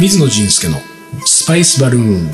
[0.00, 0.78] 水野仁介の
[1.26, 2.30] スパイスバルーン。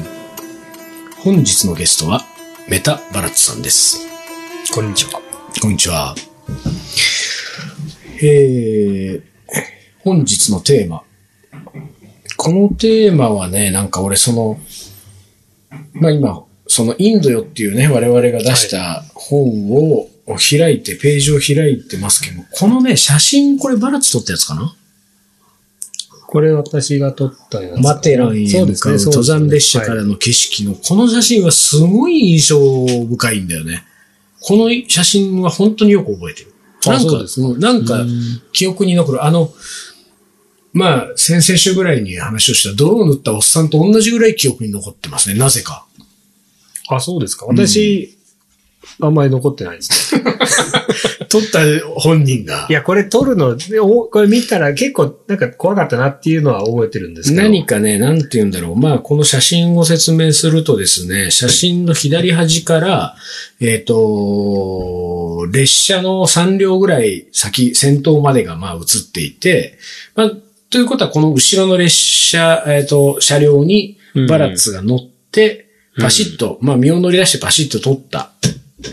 [1.19, 2.21] 本日のゲストは
[2.69, 4.07] メタバラッツさんです。
[4.73, 5.21] こんにちは。
[5.61, 6.15] こんにちは。
[8.23, 9.23] えー、
[10.05, 11.03] 本日のテーマ。
[12.37, 14.61] このテーマはね、なんか俺その、
[15.93, 20.07] まあ今、そのインドよっていうね、我々が出した本を
[20.37, 24.77] 開いて、ページを開いてますけども、このね、写真、これバラッツ撮ったやつかな
[26.29, 27.81] これ私が撮ったやつ。
[27.81, 28.99] マテランへそうですね。
[28.99, 32.59] 向かう登山列車かはいらの景色の、この写真はすごい印象
[33.07, 33.83] 深いんだよね。
[34.43, 36.53] この写真は本当によく覚えてる。
[36.87, 37.15] あなんか、
[37.59, 39.25] なんかうん記憶に残る。
[39.25, 39.51] あの、
[40.75, 45.39] まあ、先々週ぐらいに話をした泥を塗ったおっさんと同じぐらい記憶に残ってますね。
[45.39, 45.87] なぜか。
[46.91, 47.47] あ、そうですか。
[47.47, 48.18] 私、
[49.01, 50.25] あんまり残ってないですね。
[51.29, 51.61] 撮った
[51.97, 52.73] 本人がい。
[52.73, 53.57] や、これ撮るの、
[54.11, 57.43] これ見たら結構なんか怖かったなっていうのは覚えてるんですけど。
[57.43, 58.77] 何かね、なんて言うんだろう。
[58.77, 63.17] まあ、この写真を説明するとですね、写真の左端から、
[63.61, 69.79] えっ、と、列車の3両ぐらい先、先頭までがまあ映っていて、
[70.15, 70.31] まあ、
[70.71, 73.99] ということはこの後ろの列車、えっ、と、車両に
[74.29, 75.67] バラッツが乗って、
[76.01, 78.31] パシッと、まあ身を乗り出してパシッと撮った。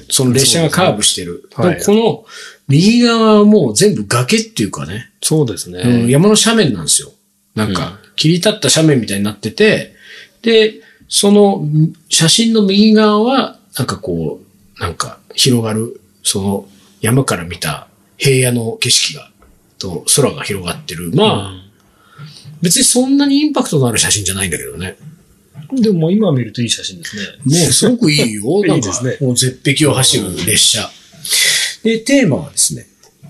[0.09, 1.49] その列車がカーブしてる。
[1.57, 2.25] ねはいでこの
[2.67, 5.79] 右側はもう全部崖っていうかね、そうですね。
[5.79, 7.11] うん、山の斜面なんですよ。
[7.53, 9.93] なんか、切り立った斜面みたいになってて、
[10.41, 16.67] で、そのん写真の右側は、なんかこう、なんか広がる、その
[17.01, 19.29] 山から見た平野の景色が、
[19.77, 21.11] と空が広がってる。
[21.13, 21.65] まあ、
[22.61, 24.97] 別にそんなにインパクトのある写真じゃないんだけどね。
[25.75, 27.23] でも今見るといい写真ですね。
[27.45, 28.43] もうすごくいいよ。
[28.67, 30.89] なんかいいですね、もう絶壁を走る列車。
[31.83, 32.87] で、テーマはですね、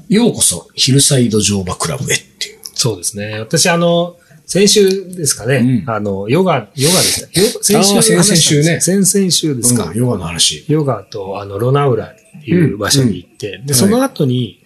[0.09, 2.59] ようこそヒルサイド乗馬クラブへっていう。
[2.73, 3.39] そうですね。
[3.39, 5.83] 私、あの、先週ですかね。
[5.85, 7.41] うんあの、ヨガ、ヨガでした。
[7.41, 9.85] ヨ先あー先々週ね先々週ですか。
[9.85, 10.65] うんヨガの話。
[10.67, 14.61] ヨガと、あの、ロナウラっていう場所に行って、んで、その後に、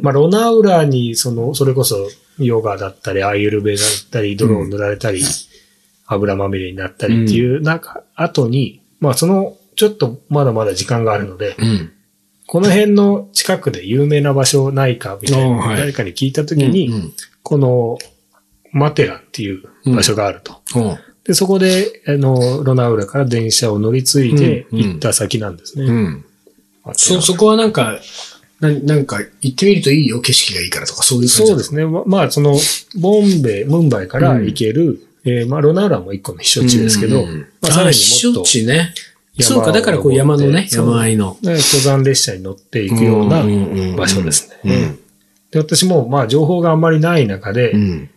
[0.00, 5.22] まあ、ロナウラに、その、それこそ、ヨガだったり、アイユルベだったり、泥を塗られたり、
[6.06, 11.92] 油まみれになったりっていう、なんか、後に、まあ、その、ちょっとまだまだ時間があるので、うん。
[12.46, 17.12] この辺の近くで有名な場所ないか、みたいな、誰かに聞いたときに、うん
[17.42, 17.98] この、
[18.70, 20.62] マテラっていう場所があると。
[20.76, 20.98] うん。
[21.24, 25.84] で、そこで、あの、ロナウラから電車を乗り継いでうん行った先なんですね。
[25.84, 26.24] う
[26.94, 27.98] そ、そこはなんか、
[28.60, 31.84] ななんか、行ってみるといいよ、景色がいいからとか、そういう感じそうですね。
[31.84, 32.56] ままあ、その、
[33.00, 38.94] ボンベイ、ムンバイから行ける、えーまあ、ロナウラも一個の避暑地ですけど、うんうんうんまあ、さらに避暑もっと、地ね。
[39.36, 41.38] 山をそうか、だからこう山のね、山あいの。
[41.42, 43.44] ね登山列車に乗っていくような
[43.96, 44.58] 場所ですね。
[44.64, 44.98] うん。
[45.50, 48.10] で、私も、まあ、情報があんまりない中で、うん。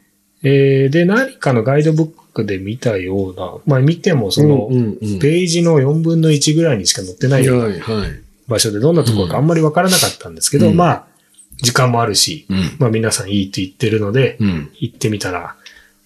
[0.44, 4.68] えーで、何かのガイドブックで見たような、まあ、見てもその、
[5.22, 7.76] ページの4分の1ぐらいにしか載ってないような。
[8.48, 11.06] 場所でどんなところかあんまりわからなかったんですけど、うんまあ、
[11.62, 12.58] 時間もあるし、うん。
[12.78, 14.72] まあ皆さんいいと言ってるので、うん。
[14.80, 15.56] 行ってみたら、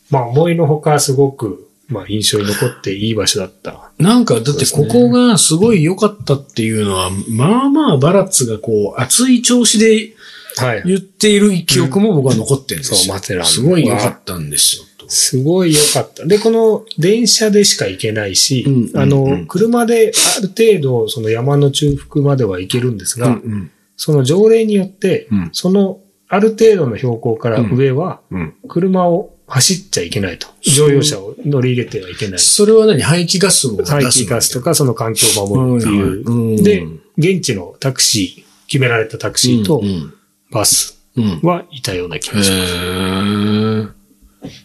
[0.09, 3.91] まあ思いのほかすごく、まあ印象に残っていい場所だった。
[3.97, 10.13] なんか、だってここがすごい良かったっていうのは、まあまあバラッツがこう、熱い調子で
[10.57, 10.83] はい。
[10.85, 12.97] 言っている記憶も僕は残ってるんですよ。
[12.97, 14.83] そうマテランすごい良かったんですよ。
[14.97, 16.25] とすごい良かった。
[16.25, 23.71] で、この電車でしか行けないし、うんうんうんあの、車である程度その山の中腹までは行けるんですが、うん
[24.01, 25.99] その条例によって、うんその
[26.29, 28.39] ある程度の標高から上はうん。
[28.39, 28.53] うん。
[28.67, 30.47] 車を走っちゃいけないと。
[30.61, 32.39] 乗用車を乗り入れてはいけない。
[32.39, 33.01] それは何？
[33.01, 34.01] 排気ガスを出すの？
[34.01, 36.01] 排気ガスとかその環境を守るっていう。
[36.01, 36.85] はいはいうんで、
[37.17, 40.13] 現地のタクシー、決められたタクシーとうん
[40.51, 41.39] バスうん。
[41.41, 42.73] はいたような気へがします。
[42.73, 43.91] ー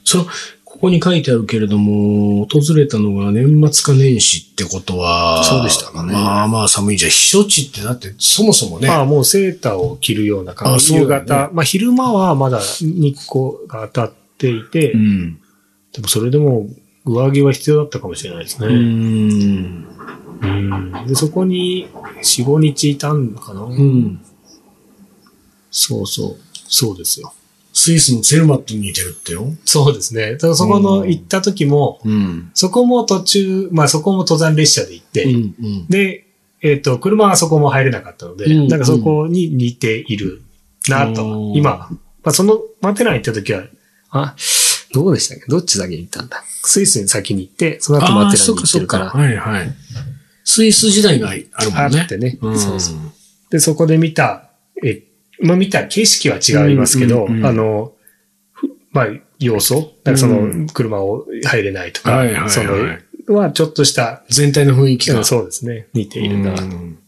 [0.04, 0.26] その、
[0.64, 7.10] ここに書いてあるけれども、訪れたのが年末か年始ってことは、そうでしたかねまあまあ寒いじゃん。
[7.10, 10.94] 避暑地ってだってそもそもね、まあもうセーターを着るような感じ。
[10.94, 11.50] 夕方。
[11.52, 15.38] まあ昼間はまだ日光が当たっていて、うん。
[15.92, 16.66] でもそれでも
[17.04, 18.74] 上着は必要だったかもしれないですうね。
[18.74, 18.78] ん。
[20.42, 21.88] うんでそこに
[22.22, 24.20] 4、5日いたんかな、うん。
[25.70, 26.36] そうそう。
[26.68, 27.32] そうですよ。
[27.72, 29.46] スイスのツェルマットに似てるってよ。
[29.64, 30.34] そうですね。
[30.34, 32.50] だからそこの行った時も、うん。
[32.54, 35.54] そこも途中、まあそこも登山列車で行って、うん。
[35.60, 35.86] うん。
[35.88, 36.26] で、
[36.62, 40.42] えっ、と、車はそこも入れなかったので、うんなんかそこに似ている
[40.88, 43.64] なと、うん今、まあその、マテラン行った時は、
[44.14, 44.36] あ、
[44.92, 45.44] どうでしたっけ？
[45.48, 46.42] どっち先に行ったんだ？
[46.62, 49.70] スイスに先に行って、その後マテランに行ってるから、はいはい。
[50.44, 52.00] スイス時代があるもんね。
[52.00, 52.58] あってね、うん。
[52.58, 52.96] そうそう。
[53.50, 54.50] で、そこで見た、
[54.82, 55.02] え、
[55.40, 57.92] まあ見た景色は違いますけど、あの、
[58.52, 59.06] ふまあ、
[59.40, 62.50] 要素、なんかそうのん、車を入れないとか、はいはいはい。
[62.50, 65.18] その、はちょっとした、全体の雰囲気が。
[65.18, 66.52] うんそうですね、似ているな。
[66.52, 66.98] うん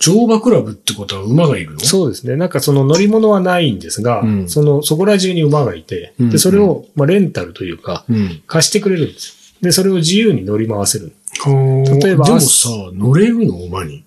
[0.00, 1.80] 乗馬クラブってことは馬がいるの？
[1.80, 2.34] そうですね。
[2.36, 8.42] なんかその乗り物はないんですが、うんその、そこら中に馬がいて、うんで、それを、まあ、レンタルというか、うん。
[8.46, 9.58] 貸してくれるんですよ。
[9.60, 11.12] で、それを自由に乗り回せる。
[11.46, 13.58] 例例えばでもさ、乗れるの？
[13.58, 14.04] 馬に？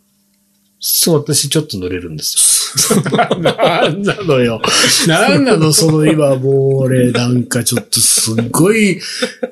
[0.80, 2.52] そう、私ちょっと乗れるんです
[3.16, 4.62] なんなのよ。
[5.08, 5.72] なんなの？
[5.72, 9.00] その今もう俺なんかちょっとすっごい、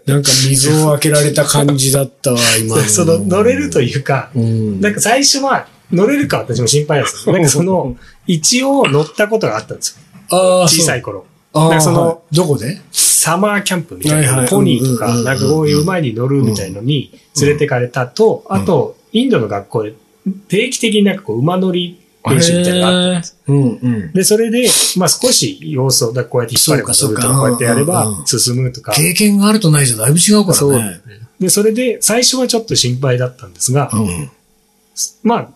[0.08, 2.84] なんか水を開けられた感じだったわ、今よ。
[2.90, 4.82] その、乗れるというか、うん。
[4.82, 7.34] なんか最初は乗れるか私も心配なんですよ。
[7.34, 7.96] なんかその、
[8.28, 10.00] 一応乗ったことがあったんです
[10.30, 10.38] よ。
[10.38, 11.26] ああ、小さい頃。
[11.54, 12.82] ああ、なんかそのはいどこで？
[12.92, 19.94] サマーキャンプみたいな、ポニーとか、なんかこういう馬に乗るみたいのに連れてかれたと、うんあと、インドの学校で
[20.48, 23.38] 定期的になんかこう馬乗り練習みたいなのがあったんです。
[23.48, 24.14] うんうん。
[24.14, 24.68] で、それで、
[24.98, 28.94] まあ少し様子を、こうやって引っ張れば乗るとか、こうやってやればん進むとか。
[28.94, 31.02] 経験があるとないじゃだいぶ違うからそうね。
[31.40, 34.32] で、それで最初はちょっと心配だったんですが、うん。
[35.24, 35.50] まあ、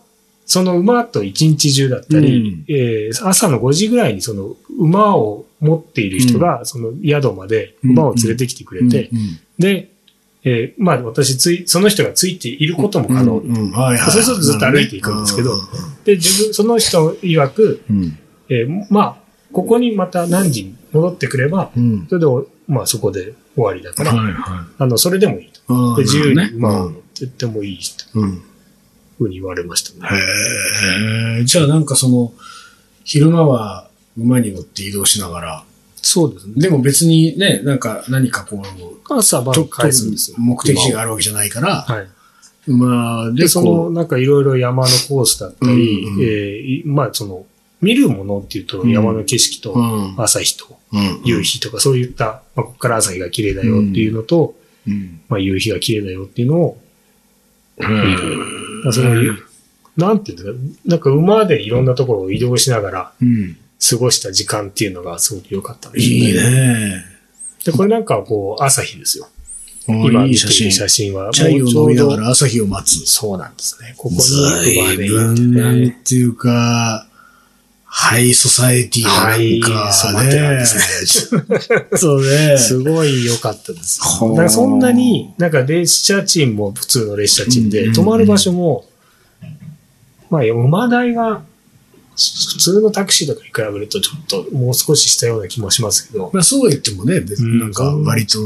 [0.46, 2.74] その馬と一日中だったり、うん。
[2.74, 9.38] えー朝の5時ぐらいにその馬を持っている人が、その宿まで馬を連れてきてくれて、うん。
[9.58, 9.90] で、
[10.44, 13.42] えーまあ私つい、その人がついていることも可能。
[14.12, 15.58] そうするとずっと歩いていくんですけどうん。
[16.04, 18.18] で、自分、その人曰く、うん。
[18.48, 19.16] えーまあ、
[19.52, 22.06] ここにまた何時に戻ってくれば、うん。
[22.08, 22.26] それで、
[22.68, 24.74] まあそこで終わりだから、はいはい。
[24.78, 25.96] あの、それでもいいと。
[25.96, 27.78] で、自由に馬を乗ってってもいい
[28.12, 28.20] と。
[28.20, 28.28] うん。
[28.30, 28.40] いう
[29.18, 30.08] ふうに言われましたね。
[31.38, 31.44] へえ。
[31.44, 32.32] じゃあなんかその、
[33.04, 35.64] 昼間は馬に乗って移動しながら、
[36.02, 36.54] そうですね。
[36.56, 40.36] でも別にね、なんか何かこう、朝晩ちょっ返すんですよ。
[40.36, 42.06] と目的地があるわけじゃないから、はい。
[42.68, 47.44] 馬でで、そこの、なんかいろいろ山のコースだったり、うんうんえーいまあその、
[47.80, 50.14] 見るものっていうとうん山の景色とう、うん。
[50.16, 54.54] 朝日とうん夕日とかそういった、まあ、ここから朝日が綺麗だよっていうのと、
[54.86, 55.20] うん。
[55.28, 56.78] まあ夕日が綺麗だよっていうのを、
[57.78, 59.14] うんまあその、
[59.96, 63.56] なんていうんですか、なんか馬でいろんなところを移動しながらうん。
[63.78, 66.14] 過ごした時間っていうのがすごく良かったですね。
[66.14, 67.04] いいね。
[67.64, 69.28] で、これなんかこう、朝日ですよ。
[69.86, 70.70] 今見てる。
[70.72, 71.30] 写真は。
[71.30, 73.06] チャイを飲みながら朝日を待つど。
[73.06, 73.94] そうなんですね。
[73.98, 76.00] ここに随馬で分、なんね。
[76.04, 77.06] ていうか、
[77.98, 79.86] ハイソサエティなハイなんか
[80.22, 80.66] ね。
[81.96, 82.58] そうね。
[82.58, 84.00] すごい良かったです。
[84.00, 88.84] からそんなに、なんか列車賃も普通の列車賃で、うんうんうん泊まる場所も、
[90.28, 91.42] まあ、馬代が、
[92.10, 98.38] 普通のタクシーとかに比べるとちょっともう少ししたような気もしますけど、まあそうは言ってもね、別になんか割と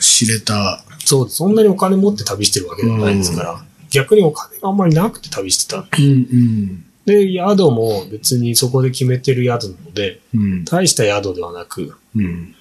[0.00, 1.36] 知れた、そうです。
[1.38, 5.86] そんなにお金持って旅してるわけではないですから、逆にお金があんまりなくて旅してた。
[5.98, 6.84] うんうん。
[7.08, 10.64] で、宿も別にそこで決めてる宿なので、うん。
[10.66, 12.54] 大した宿ではなく、うん。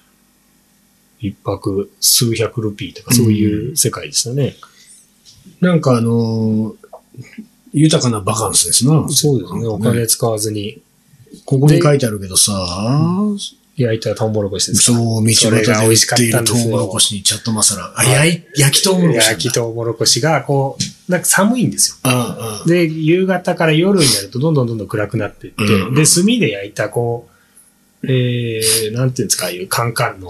[1.20, 4.56] 一泊数百ルピーとかそういう世界でしたね。
[5.60, 6.88] なんかあのー
[7.74, 9.08] 豊かなバカンスですな。
[9.10, 9.68] そうですね。
[9.68, 10.82] お金使わずに
[11.46, 12.54] ここに書いてあるけどさ、
[13.78, 17.94] 焼いたトウモロコシですかそう、道端で売が美味しかっているトウモロコシにチャットマサラ。
[17.96, 19.30] あ、焼い焼きトウモロコシ。
[19.30, 20.78] 焼きトウモロコシが、こ
[21.08, 22.12] う、なんか寒いんですよ。
[22.12, 22.68] うんうん。
[22.68, 27.38] で、夕方から夜になるとどんどんどんどん暗くなっていって、うんで、炭で焼いた、こう、
[28.04, 30.30] えー、なんていうんですか、ああいうカンカンの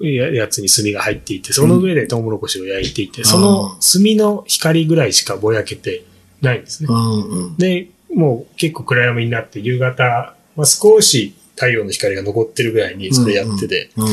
[0.00, 6.04] やつに炭が入っていて、その上でトウモロコシを焼いていて、その炭の光ぐらいしかぼやけて
[6.40, 6.92] ないんですねう。
[6.92, 7.56] んうん。
[7.56, 14.08] で、もう結構暗闇になって夕方、まあ、少し太陽の光が残ってるぐらいにそれやってて、うん。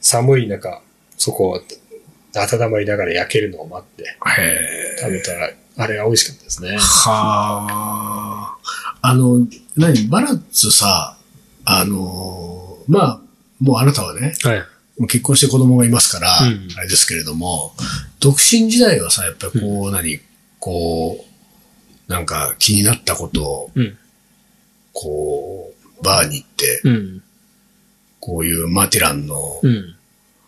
[0.00, 0.80] 寒い中、
[1.16, 1.60] そこを
[2.34, 6.76] 温まりながら焼けるのを待ってへ食べたら、あれが美味しかったですね。
[6.78, 8.56] は
[9.02, 9.08] あ。
[9.08, 9.46] あの、
[9.76, 10.08] 何？
[10.08, 11.16] バラッツさ、
[11.64, 13.20] あの、まあ、
[13.60, 14.64] もうあなたはね、はい。
[15.08, 17.74] 結婚して子供がいますから、うんあれですけれども、
[18.20, 20.20] 独身時代はさ、やっぱりこう、何、
[20.60, 21.24] こ
[22.08, 23.98] う、なんか気になったことを、うん。
[24.92, 27.22] こう、バーに行って、うん。
[28.20, 29.94] こういうマティランの、うん。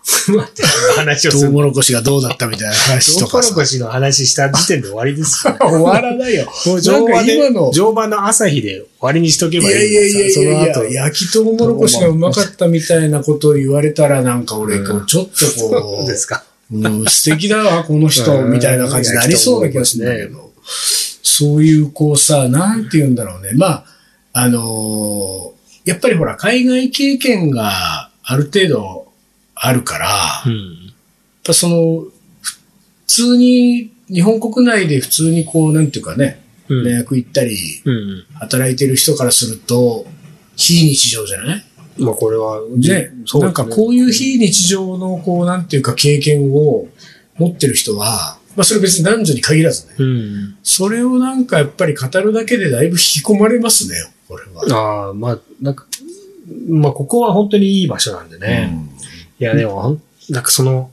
[0.06, 0.62] 待って、
[0.96, 1.52] 話をトウする。
[1.52, 3.64] モロコシがどうだったみたいな話とかさトウモロコ。
[3.64, 5.58] シの話した時点で終わりですよ、ね。
[5.66, 6.46] 終わらないよ。
[6.66, 16.44] もう乗馬なんかで今の、乗馬の朝日で終わりにしとけばいいいやいやいやいその後や、焼きとうもろこしがうまかったみたいなことを言われたらなんか俺、こううちょっとそこうですか。
[16.72, 20.52] う、うん、素敵だわ、この人、うんみたいな感じになりそうな気がするんだけど、
[21.22, 23.50] そういうこうさ、なんて言うんだろうね。
[23.54, 23.84] まあ、
[24.38, 29.12] あのーやっぱりほら、海外経験がある程度
[29.54, 30.92] あるから、やっうん。
[31.44, 32.06] ぱその、
[32.42, 32.58] 普
[33.06, 36.84] 通に、日本国内で普通にこう、なんていうかね、うん。
[36.84, 38.24] 大学行ったり、うん。
[38.34, 40.06] 働いてる人からすると、
[40.56, 41.64] 非日常じゃない？
[41.98, 46.88] まあこれは、ね、そうなんかこういう非日常の、こう、なんていうか経験を
[47.38, 49.94] 持ってる人は、まあそれ別に男女に限らずね。
[49.98, 50.56] うん。
[50.64, 53.94] それをなんかやっぱり語るだけでだいぶ引き込まれますね、
[54.28, 55.06] これは。
[55.06, 55.86] ああ、まあ、なんか、
[56.68, 58.72] まあここは本当にいい場所なんでね。
[59.38, 59.98] いや、でも
[60.30, 60.90] なんかその、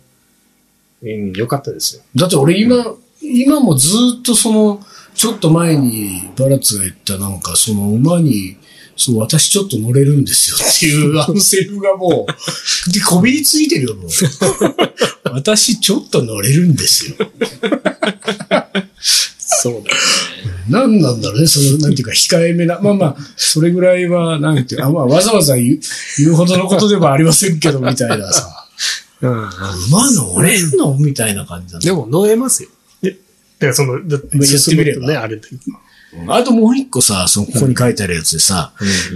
[1.02, 2.04] うん、良かったですよ。
[2.16, 4.82] だって俺今、今もずっとその、
[5.16, 8.58] ちょっと前にバラッツが言ったなんかその馬に、
[8.96, 12.32] そう、私ちょっと乗れるんですよっていうあのセリフがもう、
[12.92, 14.10] で、こびりついてるよ、もう。
[15.32, 17.16] 私ちょっと乗れるんですよ。
[19.64, 19.86] そうだね。
[20.70, 22.80] 何なんだろうね、その、なんていうか、控えめな。
[22.80, 25.80] まあまあ、それぐらいは、なんていうか、あまあ、わざわざ言う、
[26.18, 28.68] 言うほどのことではありませんけど、みたいなさ。
[29.22, 29.30] うん。
[29.30, 30.98] 馬乗れんの？
[30.98, 31.86] みたいな感じだね。
[31.86, 32.70] でも乗れますよ。
[33.02, 35.62] で、だからその、だって言ってみればね、あれだけど
[36.28, 38.74] あともう一個さ、その、ここに書いてあるやつでさ、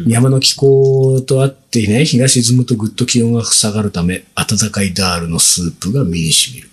[0.07, 6.69] 山の気候とあってね、日が沈むとぐっと気温が下がるため、温かいダールのスープが身に染みる。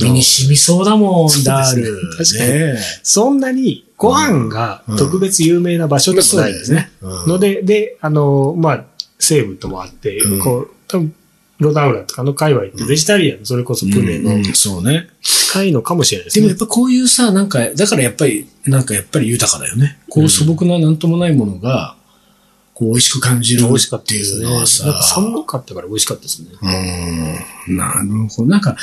[0.00, 2.00] 身に染みそうだもん、ダール。
[2.16, 6.90] 確かにねそんなにご飯が特別有名な場所でもないんですね。
[7.02, 8.84] ので、で、あの、まあ、
[9.18, 11.14] 成分ともあって、うんこう、多分
[11.60, 15.08] ロダウラとかの界隈ってベジタリアン、それこそプネのそうね。
[15.22, 16.42] 近いのかもしれないですね。
[16.42, 19.98] でもやっぱこういうさ、なんか、だからやっぱり、なんかやっぱり豊かだよね。
[20.08, 21.96] こう素朴ななんともないものが、
[22.74, 24.90] こう美味しく感じる美味しかっったていうですね。
[24.90, 26.48] なんか寒かったから美味しかったですね。
[26.60, 28.48] うーん、なるほど。
[28.48, 28.76] なんか、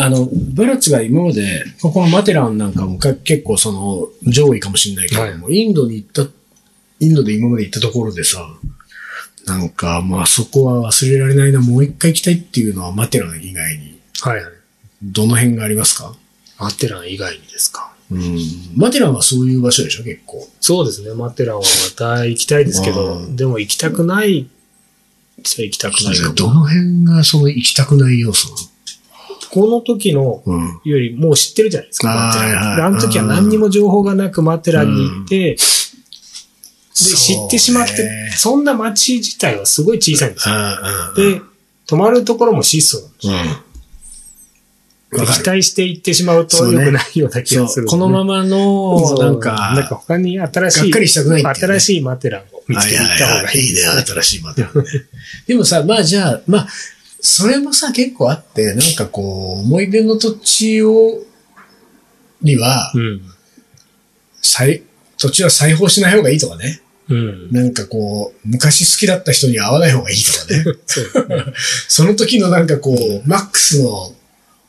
[0.00, 6.30] あの、バラッツが今まで、ここのマテランなんかもか結構その上位かもしれないけども、インドに行った、
[7.00, 8.48] インドで今まで行ったところでさ、
[9.46, 14.52] なんか、まあそこは忘れられないな、もう一回行きたいっていうのはマテラン以外に、はいはい。
[15.02, 16.14] どの辺がありますか？
[16.60, 17.92] マテラン以外にですか。
[18.10, 18.38] うん。
[18.76, 20.48] マテランはそういう場所でしょ、結構。
[20.60, 21.12] そうですね。
[21.12, 24.48] マテランはまた行きたいですけうど、んでも行きたくない、
[25.42, 26.34] じゃ行きたくない。
[26.34, 28.67] どの辺がその行きたくない要素この？
[29.50, 30.80] 時のなのうん。
[30.84, 40.54] よりもう知ってるじゃないですか、マテラあの時は何にも情報がなくマテランに行って、で、知ってしまってそんな街自体はすごい小さいんですよ。
[40.54, 41.40] あで、
[41.86, 43.32] 泊まるところも質素なんですよ。
[43.34, 43.68] うん。
[45.10, 53.58] 期待して行ってしまうと良くないような気がする、このままの、なんか、なんか他に新しい、がっかりしたくない新しいマテランを見つけて行った方がいい。
[53.68, 54.68] いいね、新しいまた。
[55.46, 56.68] でもさ、まあじゃあ、まあ、
[57.20, 61.20] それもさ、結構あって、なんかこう、思い出の土地を、
[62.42, 63.22] には、うん。
[64.40, 64.82] 再、
[65.16, 66.80] 土地は再訪しない方がいいとかね。
[67.08, 67.50] うん。
[67.50, 71.52] なんかこう、昔好きだった人に会わない方がいいとかね。
[71.88, 74.14] その時のなんかこう、マックスの、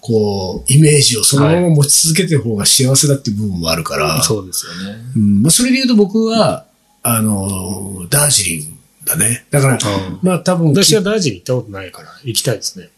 [0.01, 4.24] こう、イメージをそのまま持ち続けてる方が幸せだっていう部分もあるから。
[4.24, 5.00] そうですよね。
[5.15, 6.65] うんまあ、それで言うと僕は、
[7.03, 9.46] あの、ダージリンだね。
[9.50, 12.89] だから、うんまあ多分、私はダージリン行ったことないから行きたいですね。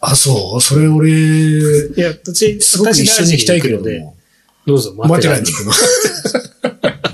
[0.00, 4.16] あ、そうそれ俺、いや、私、すごく一緒に行きたいけれど私ダージリン行くのでも。
[4.66, 5.70] どうぞ、待ってないんだけど。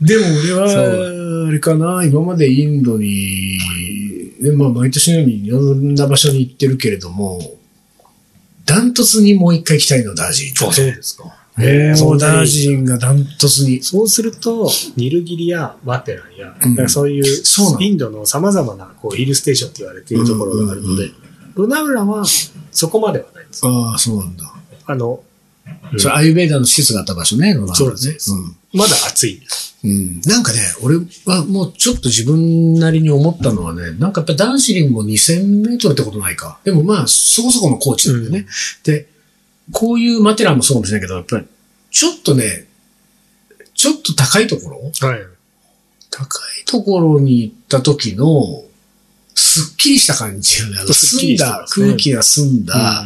[0.00, 3.58] でも俺は、あれかな、今までインドに、
[4.40, 7.58] ねまあ毎年のようにいろんな場所に行ってるけれども、
[8.66, 11.43] ダントツにもう一回行きたいのはダージリンね、そうですか。
[11.58, 13.82] ええもうそんなにダージがダントツに。
[13.82, 17.24] そうすると、ニルギリやマテランや、うんだからそういう
[17.80, 21.10] インドの様々なこうヒルステーションと言われているところがあるので、
[21.54, 22.24] ロナウラは
[22.72, 23.62] そこまではないんです。
[23.64, 24.52] ああ、そうなんだ。
[24.86, 25.20] あの、
[25.92, 29.78] うんそれアユベーダの施設があった場所ね、ロナウドねそうですうんまだ暑いんです。
[29.84, 30.20] うん。
[30.22, 30.96] なんかね、俺
[31.26, 36.58] はもうちょっと自分なりに思ったのはね、なんかやっぱダージリンも2000メートルってことないか。
[36.64, 38.38] でもまあ、そこそこの高地なんだよね。
[38.40, 38.46] うん
[38.82, 39.06] で、
[39.72, 41.46] こういうマテランもそうかもしれないけど、やっぱり、
[41.90, 42.66] ちょっとね、
[43.74, 45.08] ちょっと高いところ？
[45.08, 45.20] はい。
[46.10, 46.24] 高
[46.60, 48.62] いところに行った時の、
[49.34, 50.76] すっきりした感じよね。
[50.92, 53.04] 澄んだ、空気が澄んだ、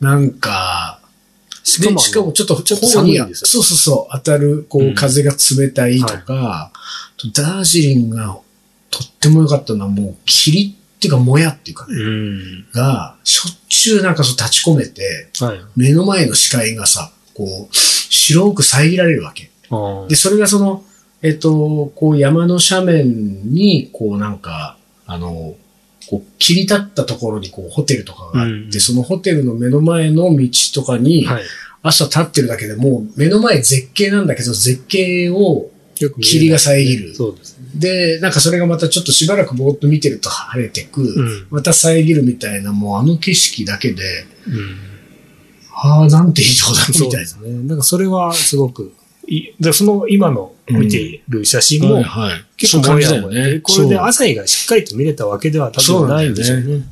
[0.00, 1.00] なんか、
[1.64, 3.46] でしかもしかもちょっと、ちょっと寒いんですよ。
[3.46, 4.94] そうそうそう、当たる、こう、うん。
[4.94, 6.70] 風が冷たいとか、
[7.32, 8.38] ダージリンが
[8.90, 12.66] とっても良かったのは、もう、霧っていうか、もやっていうかね、うん。
[12.72, 15.60] が、しょっちゅうなんかそう立ち込めて、はい。
[15.76, 19.50] 目の前の視界がさ、こう、白く遮られるわけ。
[20.08, 20.84] で、それがその、
[21.22, 25.54] えっと、こう山の斜面に、こうなんか、あの、
[26.08, 31.42] こう切り立ったところにこうホテルとかがあって、うんそのホテルの目の前の道とかに、はい。
[31.82, 35.70] 朝立ってるだけでもう目の前絶景なんだけど、絶景を、
[36.20, 37.53] 霧が遮るそうですね。
[37.74, 41.46] で、なんかそれがまたちょっとしばらくぼーっと見てると晴れてく、うん。
[41.50, 44.02] また遮るみたいな、もうあの景色だけで、
[44.46, 44.76] うん。
[45.74, 47.48] ああ、なんていいとこだ、みたいな。
[47.48, 47.68] ね。
[47.68, 48.92] なんかそれはすごく
[49.26, 52.02] いでその今の見ている写真も。
[52.56, 53.60] 結構もやもやでね。
[53.60, 56.82] これで朝日がしっかりと見れたわけでは多分ないんでしょうね。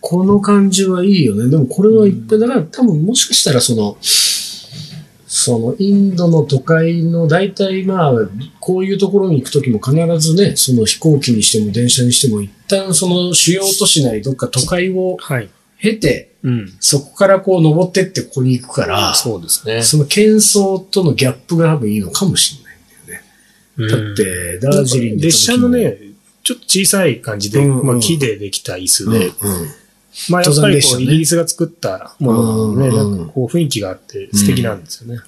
[0.00, 1.48] この感じはいいよね。
[1.48, 3.96] でもこれはいっぱい、だから多分もしかしたらその、
[5.42, 8.12] そのインドの都会の大体まあ、
[8.60, 15.50] こういうところに行くときも必ずね、その飛行機にしても電車にしても一旦その主要都市内どっか都会をはい。
[15.80, 16.72] 経て、うん。
[16.78, 19.82] そこからこう登ってってここに行くから、そうですね。
[19.82, 24.06] その喧騒とのギャップが多分いいのかもしれないんだよね。
[24.06, 25.98] だって、ダージリン列車のね、
[26.44, 29.68] ちょっと小さい感じで、うんうんまあ木でできた椅子で、うんうん
[30.28, 35.20] まあやっぱりこう、イギリスが作ったものなので、うんうんなんかこう雰囲気があって素敵なんですよね。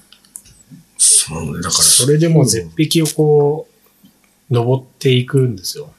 [1.27, 5.91] そうね、だからそれでもう絶壁をこう、登っていくんですよ。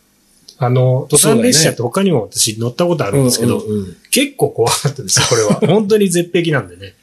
[0.58, 5.54] あの、登山列車って他にも私乗ったことあるんですけど、うんうんうん結構怖かったですよ、これは。
[5.68, 6.94] 本当に絶壁なんでね。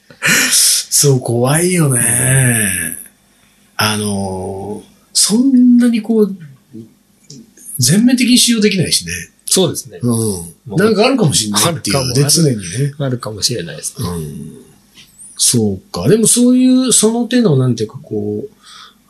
[0.90, 2.02] そう、怖いよね。
[3.76, 6.36] あのー、そんなにこう、
[7.78, 9.12] 全面的に使用できないしね。
[9.46, 10.00] そうですね。
[10.02, 10.76] うん。
[10.76, 12.94] なんかあるかもしれないっていうので、あるかも常にね。
[12.98, 14.10] あるかもしれないですね。
[14.10, 14.63] うん。
[15.36, 16.08] そうか。
[16.08, 18.50] でもそういう、その手の、なんていうかこう、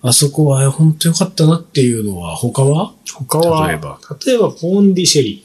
[0.02, 2.94] あそこは本当よかったなっていうのは、他は？
[3.14, 5.44] 他は、例えば例えばポンディシェリ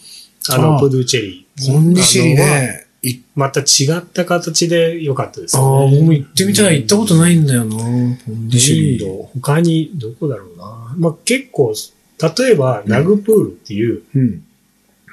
[0.48, 0.52] ー。
[0.52, 1.72] ああの、あプドゥチェリー。
[1.72, 2.84] ポンディシェリあのはね。
[3.02, 3.64] いまた違
[3.96, 5.98] った形で良かったですああ、よね。
[5.98, 6.78] 僕も行ってみたい。
[6.78, 7.76] 行ったことないんだよな。
[7.76, 9.06] ポンディシェインリー。
[9.06, 10.94] ド、他にどこだろうな。
[10.98, 11.72] まあ、結構、
[12.20, 14.44] 例えば、ナグプールっていう、うん。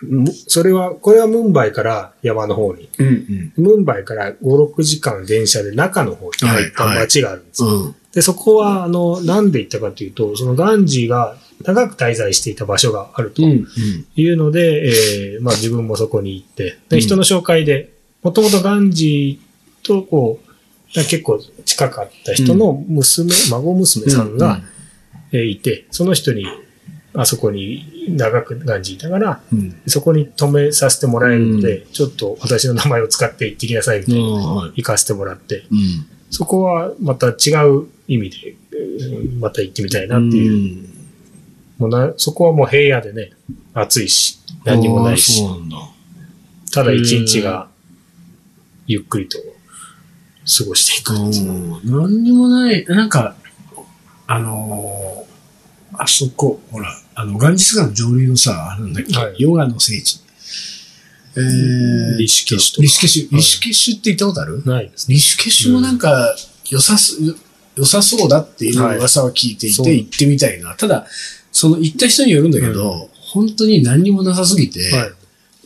[0.10, 3.64] むそれは、これはムンバイから山の方に、うんうん。
[3.64, 7.70] ムンバイから5、6時間電車で中の方に入ったはいはい街があるんですよ。
[7.70, 7.96] うん。
[8.14, 13.50] で、そこは、あの、なんで行ったかというと、そのガンジーが長く滞在していた場所があるとうん。
[13.50, 13.68] うん。
[14.16, 17.92] いうので、えーまあ自分もそこに行って、で、うん人の紹介で、
[18.24, 20.46] もともとガンジーと、こう、
[20.94, 24.62] 結構近かった人の娘、孫娘さんが、
[25.32, 26.46] えーいて、その人に、
[27.16, 29.82] あそこに長くガンジーいたから、うん。
[29.88, 34.56] そこに止めさせてもらえるので、ちょっと私の名前を使って行ってきなさいみたいな、うん。
[34.56, 34.72] はい。
[34.76, 36.08] 行かせてもらって、うん。
[36.30, 40.52] そこはまた違う意味で、うんまた行ってみたいなっていう。
[40.52, 40.56] う
[40.92, 40.96] ん
[41.78, 43.32] もうなそこはもう平野でね、
[43.74, 45.44] 暑いし、何にもないあし。
[46.72, 47.68] ただ一日が
[48.88, 51.14] ゆっくりと過ごしていく。
[51.14, 51.82] うん。
[51.84, 52.86] 何にもない。
[52.86, 53.36] なんか、
[54.26, 55.36] あのー
[55.98, 60.20] あそこ、ほら、あの、ガンジス川の上流のさ、なんだっけ、はいヨガの聖地。
[61.38, 63.24] えー、リシュケシュとかリシュケシュ。
[63.24, 64.64] はいリシュケシュって行ったことある？
[64.66, 65.16] ないですね。
[65.16, 66.36] リシュケシュもなんか、
[66.70, 67.18] 良さす、
[67.76, 70.76] 良さそうだっていうはい噂は聞いていて、行ってみたいな。
[70.76, 71.08] ただ、
[71.52, 75.12] その行った人によるんだけど、本当に何にもなさすぎて、はい。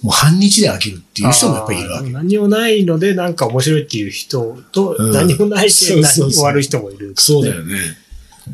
[0.01, 2.09] もう半日で飽きるっていう人もやっぱりいるわけ。
[2.09, 7.75] 何もないので、なんか面白いっていう人と、うん何もないし、そうそうそう何も悪い人もいる、そうだよね。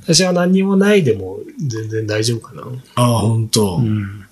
[0.04, 2.64] 私は何にもないでも全然大丈夫かな。
[2.96, 3.78] ああ、本当。
[3.78, 4.26] うん。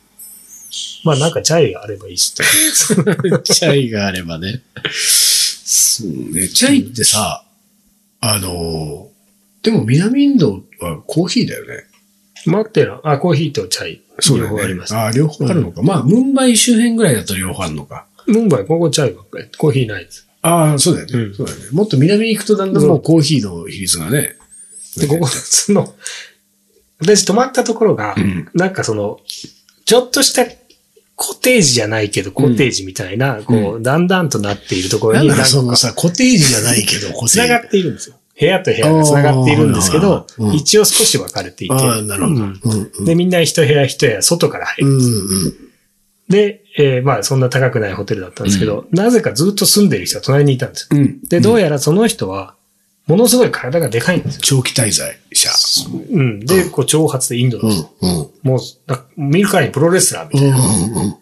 [1.03, 2.43] まあなんかチャイがあればいいしと。
[3.43, 4.61] チャイがあればね。
[5.65, 6.47] そうね。
[6.47, 7.43] チャイってさ、
[8.19, 9.09] あの、
[9.61, 11.85] でも南インドはコーヒーだよね。
[12.45, 12.99] 待ってな。
[13.03, 14.01] あ、コーヒーとチャイ。
[14.37, 14.95] 両方あります。
[14.95, 15.81] ああ、両方あるのか。
[15.81, 18.05] まあ、ムンバイ周辺ぐらいだと両方あるのか。
[18.27, 19.45] ムンバイ、ここチャイばっかり。
[19.57, 20.27] コーヒーないです。
[20.41, 21.65] ああ、そうだよね、うんそうだよね。
[21.71, 24.35] もっと南に行くとだんだんもうコーヒーの比率がね。
[24.97, 25.93] で、ここ、その、
[26.99, 29.19] 私泊まったところが、うんなんかその、
[29.85, 30.45] ちょっとした
[31.15, 37.31] コテージじゃないけど、コテージみたいな、こう、だんだんとなっているところに、なんかそのさ、コテージじゃないけど、コテージ。
[37.33, 38.15] 繋がっているんですよ。
[38.39, 41.75] 部屋と部屋が繋がっているんですけどうん、一応少し分かれていて。
[41.75, 42.25] なるほど。
[42.25, 44.89] うんうんうんで、みんな一部屋一部屋外から入る。
[44.89, 45.05] うんう
[45.49, 45.53] ん。
[46.29, 50.99] で、えーまあそんな高くないホテルだったんですけど、なぜかずっと住んでる人が隣にいたんですよ。
[50.99, 51.21] うん。
[51.23, 52.55] で、どうやらその人は、
[53.07, 54.41] ものすごい体がでかいんですよ。
[54.43, 55.49] 長期滞在者。
[56.11, 56.39] うん。
[56.39, 58.09] で、こう、挑発でインドの人うん。
[58.09, 58.29] うん。
[58.43, 60.51] もう、な見るからにプロレスラーみうん。
[60.53, 61.01] たいな。
[61.01, 61.15] うん。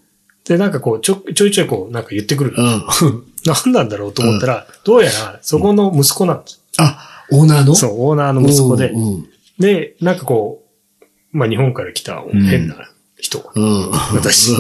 [0.45, 2.53] で、なんかこう、ちょ、ちょいちょいこう、なんか言ってくる。
[2.55, 2.83] うん。
[3.45, 7.67] 何なんだろうと思ったら、どうやら、そこの息子なんですあ、オーナーの？
[7.69, 7.75] よ。
[7.75, 8.89] そう、オーナーの息子で。
[8.91, 9.29] うん。
[9.57, 10.63] で、なんかこ
[11.01, 12.75] う、まあ日本から来た変な
[13.17, 13.91] 人うん。
[14.13, 14.55] 私う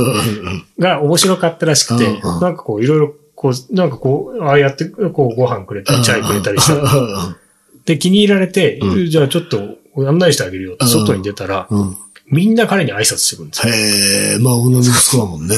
[0.49, 0.65] ん。
[0.79, 7.35] が面白かったらしくて、うんうんなんかこう、いろいろ、こう、なんかこう、ああやって、こう、ご飯くれたり、チャイくれたりしたら。
[7.85, 11.97] で、気に入られて、うじゃあちょっと案内してあげるよって外に出たら、うん。
[12.27, 13.73] みんな彼に挨拶してくるんですよ。
[13.73, 15.55] へえ、まあ、女の息子だもんね。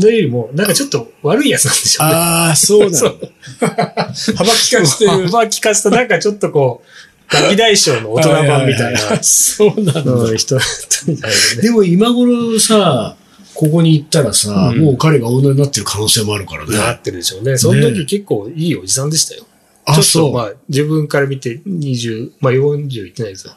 [0.00, 2.14] というよりも、なんかちょっと悪いやつなんでしょうね。
[2.14, 2.98] ああ、そうなんだ。
[2.98, 5.26] そう幅利かしてる。
[5.26, 10.12] 幅利かすとなんかちょっとこう、ガキ大将の大人版みたいなはははそうなんだ。
[10.12, 11.62] うん人だったみたいでね。
[11.62, 13.16] でも今頃さ、
[13.58, 16.78] ここに行ったらさ、うんもう彼がオーナーになってる可能性もあるからね。
[16.78, 17.58] なってるでしょうね。
[17.58, 19.46] その時結構いいおじさんでしたよ。
[19.84, 23.54] あちょっと、そうまあ、自分から見て20、まあ40いってないですよ。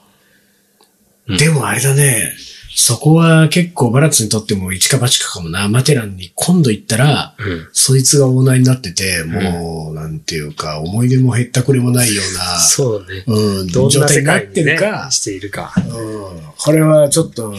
[1.27, 2.33] うんでもあれだね。
[2.73, 5.69] そこは結構バラッツにとっても一か八かかもな。
[5.69, 7.67] マテランに今度行ったら、うん。
[7.71, 13.23] そいつがオーナーになってて、もう、なんていうか、思い出も減ったくれもないような、そうね。
[13.27, 15.73] うん、どんな世状態になっ界に、ねてるか、、しているか。
[15.77, 17.53] うん、これはちょっと、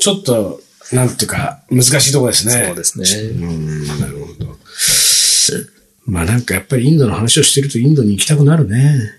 [0.00, 0.60] ちょっと、
[0.92, 2.64] なんていうか、難しいところですね。
[2.66, 3.30] そうですね。
[3.30, 4.58] うん、なるほど。
[6.06, 9.12] まあなんかやっぱりインドの話をしてるとインドに行きたくなるね。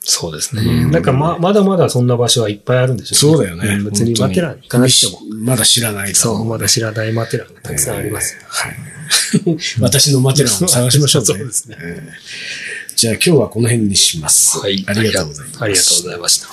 [0.00, 0.62] そうですね。
[0.62, 3.76] うんなんかま、まだまだそんな場所はいっぱいあるんですよそうだよね。
[3.76, 5.20] ん別にマテランに行かなくても。
[5.44, 8.36] まだ知らないとそう、まだ知らないマテランがたくさんあります。
[8.48, 8.76] はい。
[9.80, 11.26] 私のマテランを探しましょうね。
[11.26, 14.58] そうですねえーじゃあ今日はこの辺にします。
[14.58, 14.84] はい。
[14.86, 15.64] ありがとうございます。
[15.64, 16.48] ありがとうございました。